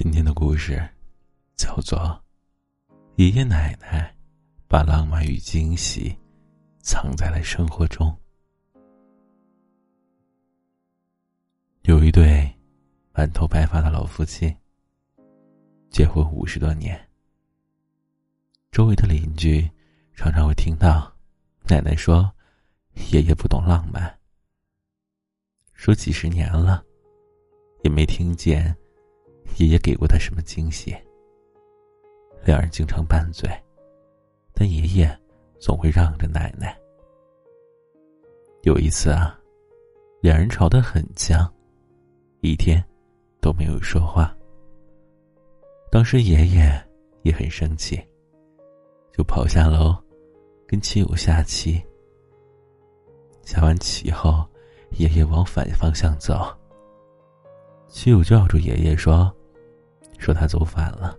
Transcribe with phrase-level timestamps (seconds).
[0.00, 0.80] 今天的故事
[1.56, 1.98] 叫做
[3.16, 4.16] 《爷爷奶奶
[4.68, 6.16] 把浪漫与惊喜
[6.78, 8.08] 藏在了生活中》。
[11.82, 12.48] 有一对
[13.12, 14.56] 满头白发的老夫妻，
[15.90, 16.96] 结婚五十多年。
[18.70, 19.68] 周围的邻居
[20.14, 21.12] 常常会听到
[21.68, 22.32] 奶奶说
[23.10, 24.16] ：“爷爷不懂浪漫。”
[25.74, 26.84] 说几十年了，
[27.82, 28.72] 也没听见。
[29.56, 30.96] 爷爷给过他什么惊喜？
[32.44, 33.50] 两人经常拌嘴，
[34.54, 35.18] 但爷爷
[35.58, 36.78] 总会让着奶奶。
[38.62, 39.38] 有一次啊，
[40.20, 41.52] 两人吵得很僵，
[42.40, 42.82] 一天
[43.40, 44.34] 都没有说话。
[45.90, 46.70] 当时爷爷
[47.22, 48.00] 也很生气，
[49.12, 49.96] 就跑下楼
[50.66, 51.82] 跟亲友下棋。
[53.42, 54.46] 下完棋后，
[54.92, 56.56] 爷爷往反方向走，
[57.88, 59.34] 妻友叫住爷爷说。
[60.18, 61.16] 说他走反了。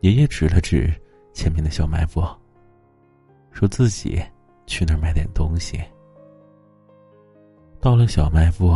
[0.00, 0.92] 爷爷指了指
[1.32, 2.22] 前面的小卖部，
[3.52, 4.20] 说自己
[4.66, 5.80] 去那儿买点东西。
[7.80, 8.72] 到了小卖部，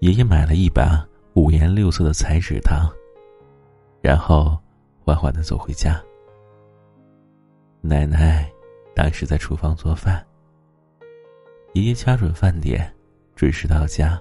[0.00, 2.90] 爷爷买了一把五颜六色的彩纸糖，
[4.00, 4.56] 然后
[5.02, 6.02] 缓缓的走回家。
[7.80, 8.50] 奶奶
[8.94, 10.24] 当时在厨房做饭，
[11.74, 12.90] 爷爷掐准饭点，
[13.34, 14.20] 准时到家。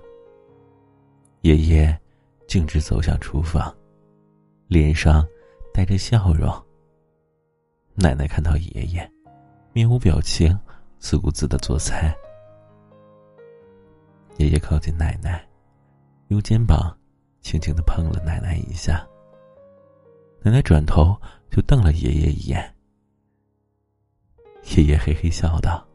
[1.41, 1.97] 爷爷。
[2.47, 3.75] 径直走向厨房，
[4.67, 5.27] 脸上
[5.73, 6.51] 带着笑容。
[7.95, 9.11] 奶奶看到爷爷，
[9.73, 10.57] 面无表情，
[10.99, 12.15] 自顾自的做菜。
[14.37, 15.47] 爷爷靠近奶奶，
[16.27, 16.95] 用肩膀
[17.41, 19.05] 轻轻的碰了奶奶一下。
[20.41, 22.75] 奶奶转头就瞪了爷爷一眼。
[24.75, 25.87] 爷爷嘿嘿笑道：“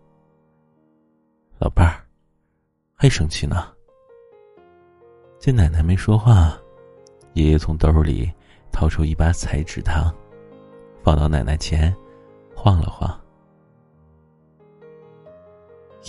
[1.59, 2.07] 老伴儿，
[2.95, 3.75] 还生气呢？”
[5.41, 6.55] 见奶奶没说话，
[7.33, 8.31] 爷爷从兜里
[8.71, 10.15] 掏出一把彩纸糖，
[11.03, 11.97] 放到奶奶前，
[12.55, 13.09] 晃了晃。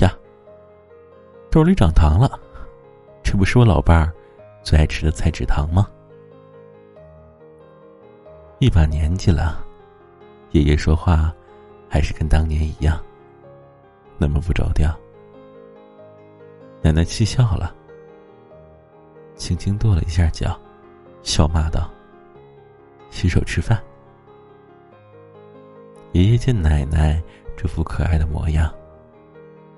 [0.01, 0.13] 呀，
[1.49, 2.37] 兜里长糖了，
[3.23, 4.11] 这不是我老伴儿
[4.63, 5.87] 最爱吃的彩纸糖吗？
[8.59, 9.63] 一把年纪了，
[10.51, 11.33] 爷爷说话
[11.87, 13.01] 还是跟当年一样，
[14.17, 14.93] 那么不着调。
[16.81, 17.73] 奶奶气笑了。
[19.41, 20.55] 轻轻跺了一下脚，
[21.23, 21.89] 笑骂道
[23.09, 23.81] ：“洗手吃饭。”
[26.13, 27.19] 爷爷见奶奶
[27.57, 28.71] 这副可爱的模样，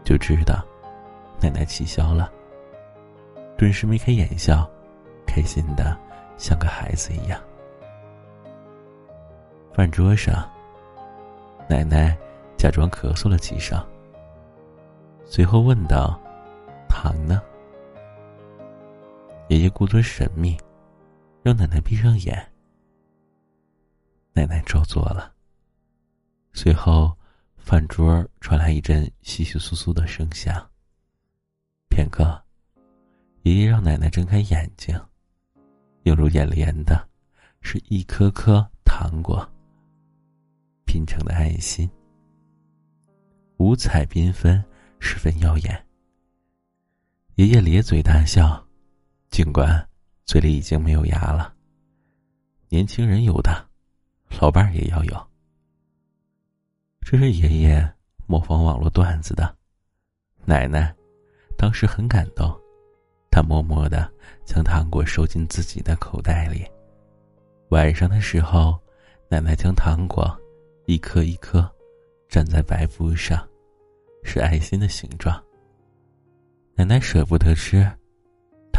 [0.03, 0.61] 就知道
[1.41, 2.29] 奶奶气消了，
[3.57, 4.69] 顿时眉开眼笑，
[5.25, 5.97] 开心的
[6.35, 7.39] 像个孩子一样。
[9.73, 10.45] 饭桌上，
[11.69, 12.17] 奶奶
[12.57, 13.81] 假装咳嗽了几声，
[15.23, 16.19] 随后问道
[16.89, 17.41] ：“糖呢？”
[19.53, 20.57] 爷爷故作神秘，
[21.43, 22.51] 让奶奶闭上眼。
[24.33, 25.31] 奶奶照做了。
[26.53, 27.15] 随后，
[27.55, 30.67] 饭桌传来一阵窸窸窣窣的声响。
[31.87, 32.43] 片刻，
[33.43, 34.99] 爷爷让奶奶睁开眼睛，
[36.05, 37.07] 映入眼帘的，
[37.61, 39.47] 是一颗颗糖果
[40.83, 41.87] 拼成的爱心，
[43.57, 44.65] 五彩缤纷，
[44.99, 45.87] 十分耀眼。
[47.35, 48.59] 爷爷咧嘴大笑。
[49.33, 49.83] 尽管
[50.25, 51.51] 嘴里已经没有牙了，
[52.69, 53.67] 年轻人有的，
[54.39, 55.27] 老伴儿也要有。
[57.01, 57.93] 这是爷爷
[58.27, 59.57] 模仿网络段子的，
[60.45, 60.95] 奶奶
[61.57, 62.55] 当时很感动，
[63.31, 64.07] 她默默的
[64.45, 66.63] 将糖果收进自己的口袋里。
[67.69, 68.79] 晚上的时候，
[69.29, 70.31] 奶奶将糖果
[70.85, 71.67] 一颗一颗
[72.29, 73.43] 粘在白布上，
[74.23, 75.43] 是爱心的形状。
[76.75, 77.91] 奶奶舍不得吃。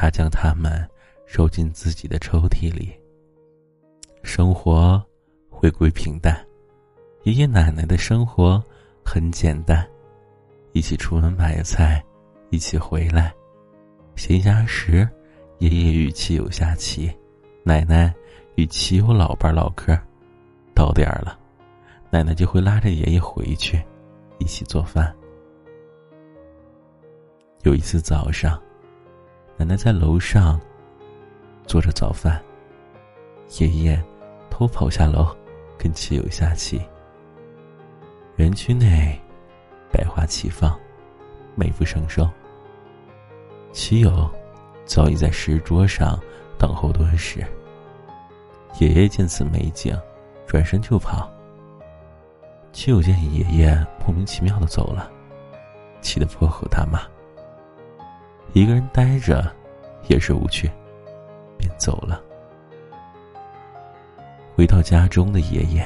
[0.05, 0.87] 他将它们
[1.25, 2.93] 收进自己的抽屉里。
[4.23, 5.03] 生活
[5.49, 6.47] 回归平淡，
[7.23, 8.63] 爷爷奶奶的生活
[9.03, 9.89] 很简单，
[10.73, 12.05] 一起出门买菜，
[12.51, 13.33] 一起回来。
[14.15, 15.09] 闲暇时，
[15.57, 17.11] 爷爷与妻友下棋，
[17.63, 18.15] 奶奶
[18.57, 19.99] 与妻友老伴唠嗑。
[20.75, 21.39] 到点儿了，
[22.11, 23.83] 奶奶就会拉着爷爷回去，
[24.39, 25.17] 一起做饭。
[27.63, 28.61] 有一次早上。
[29.57, 30.61] 奶奶在楼上
[31.67, 32.43] 做着早饭，
[33.59, 34.03] 爷爷
[34.51, 35.35] 偷跑下楼
[35.79, 36.83] 跟亲友下棋。
[38.37, 39.17] 园区内
[39.93, 40.77] 百花齐放，
[41.55, 42.29] 美不胜收。
[43.73, 44.29] 妻友
[44.85, 46.19] 早已在石桌上
[46.59, 47.45] 等候多时。
[48.81, 49.97] 爷爷见此美景，
[50.49, 51.31] 转身就跑。
[52.73, 55.09] 妻友见爷爷莫名其妙的走了，
[56.01, 57.01] 气得破口大骂。
[58.55, 59.53] 一个人呆着，
[60.09, 60.71] 也是无趣，
[61.59, 62.23] 便走了。
[64.55, 65.85] 回到家中的爷爷，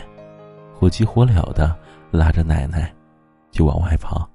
[0.75, 1.75] 火急火燎的
[2.11, 2.95] 拉着奶奶
[3.51, 4.29] 就往外跑。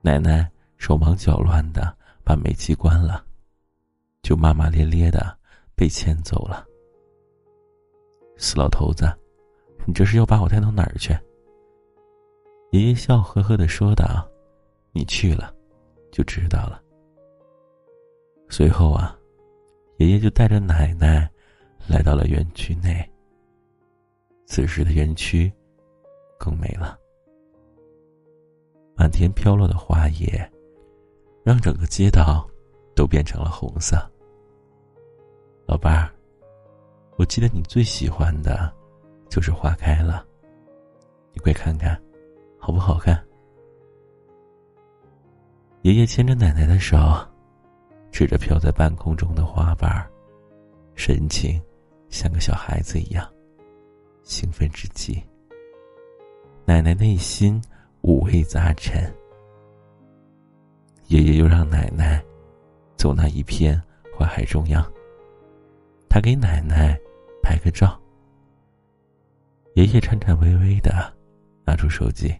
[0.00, 3.24] 奶奶手忙脚乱的把煤气关了，
[4.20, 5.38] 就骂骂咧咧的
[5.76, 6.66] 被牵走了。
[8.36, 9.08] 死老头子，
[9.86, 11.16] 你这是要把我带到哪儿去？
[12.72, 14.28] 爷爷笑呵呵的说道
[14.90, 15.54] ：“你去了，
[16.12, 16.80] 就知道了。”
[18.48, 19.18] 随后啊，
[19.96, 21.28] 爷爷就带着奶奶
[21.88, 23.04] 来到了园区内。
[24.44, 25.50] 此时的园区
[26.38, 26.98] 更美了，
[28.94, 30.52] 满天飘落的花叶
[31.42, 32.46] 让整个街道
[32.94, 33.96] 都变成了红色。
[35.64, 36.12] 老伴儿，
[37.16, 38.70] 我记得你最喜欢的，
[39.30, 40.26] 就是花开了。
[41.32, 41.98] 你快看看，
[42.58, 43.24] 好不好看？
[45.82, 46.96] 爷爷牵着奶奶的手。
[48.12, 50.06] 指着飘在半空中的花瓣，
[50.94, 51.58] 神情
[52.10, 53.26] 像个小孩子一样，
[54.22, 55.20] 兴奋之极。
[56.66, 57.58] 奶奶内心
[58.02, 59.02] 五味杂陈。
[61.06, 62.22] 爷爷又让奶奶
[62.96, 63.80] 走那一片
[64.14, 64.84] 花海中央，
[66.06, 66.94] 他给奶奶
[67.42, 67.98] 拍个照。
[69.74, 71.10] 爷爷颤颤巍巍的
[71.64, 72.30] 拿出手机，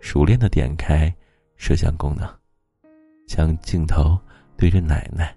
[0.00, 1.14] 熟练的点开
[1.56, 2.26] 摄像功能，
[3.26, 4.18] 将镜头。
[4.58, 5.36] 对着奶奶，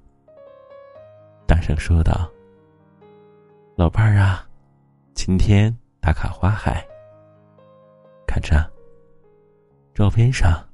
[1.46, 2.32] 大声说道
[3.76, 4.48] ：“老伴儿啊，
[5.14, 6.82] 今天打卡花海。
[8.26, 8.66] 看着，
[9.94, 10.66] 照片上，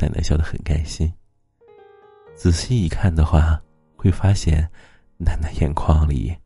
[0.00, 1.12] 奶奶笑得很开心。
[2.34, 3.62] 仔细一看的话，
[3.96, 4.68] 会发现
[5.16, 6.36] 奶奶眼眶里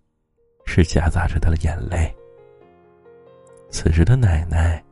[0.66, 2.14] 是夹杂着她的眼泪。
[3.70, 4.84] 此时的奶奶，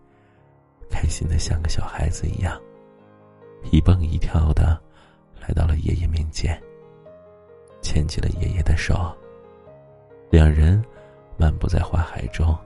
[0.89, 2.59] 开心的像个小孩子一样，
[3.71, 4.83] 一蹦一跳的。”
[5.43, 6.61] 来到了爷爷面前，
[7.81, 8.95] 牵起了爷爷的手。
[10.31, 10.83] 两人
[11.37, 12.57] 漫步在花海中，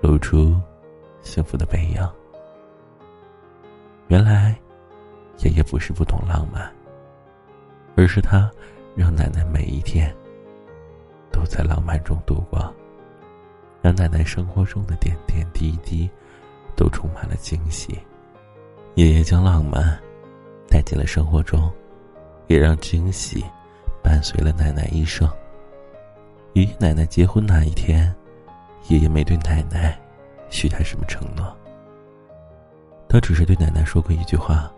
[0.00, 0.58] 露出
[1.20, 2.08] 幸福的背影。
[4.08, 4.56] 原来，
[5.38, 6.72] 爷爷不是不懂浪漫，
[7.96, 8.50] 而是他
[8.94, 10.12] 让奶奶每一天
[11.30, 12.74] 都在浪漫中度过，
[13.82, 16.08] 让奶奶生活中的点点滴滴
[16.74, 17.98] 都充满了惊喜。
[18.94, 20.00] 爷爷将浪漫。
[20.68, 21.70] 带进了生活中，
[22.46, 23.44] 也让惊喜
[24.02, 25.28] 伴随了奶奶一生。
[26.54, 28.14] 爷爷奶奶结婚那一天，
[28.88, 29.98] 爷爷没对奶奶
[30.48, 31.54] 许下什么承诺，
[33.08, 34.72] 他只是对奶奶说过一句话：“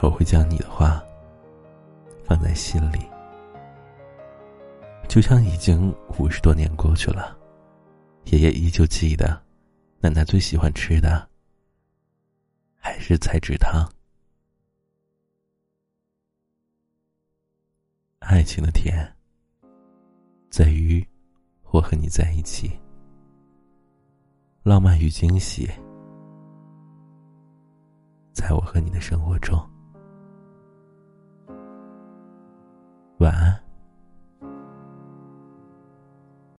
[0.00, 1.02] 我会将你的话
[2.24, 3.00] 放在心里。”
[5.08, 7.36] 就像已经五十多年过去了，
[8.24, 9.40] 爷爷依旧记得，
[10.00, 11.28] 奶奶最喜欢吃的
[12.78, 13.86] 还是菜汁汤。
[18.24, 19.06] 爱情的甜，
[20.48, 21.06] 在于
[21.70, 22.70] 我和你在一起。
[24.62, 25.68] 浪漫与惊喜，
[28.32, 29.58] 在我和你的生活中。
[33.18, 33.61] 晚安。